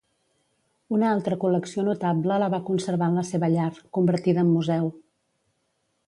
Una 0.95 1.09
altra 1.17 1.37
col·lecció 1.43 1.83
notable 1.89 2.39
la 2.43 2.49
va 2.53 2.61
conservar 2.69 3.09
en 3.13 3.19
la 3.21 3.25
seva 3.33 3.49
llar, 3.57 3.67
convertida 3.99 4.45
en 4.47 4.49
museu. 4.55 4.89